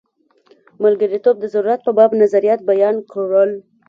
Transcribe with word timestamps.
ملګرتوب 0.83 1.35
د 1.39 1.45
ضرورت 1.53 1.79
په 1.83 1.91
باب 1.97 2.11
نظریات 2.21 2.59
بیان 2.71 2.95
کړل. 3.11 3.51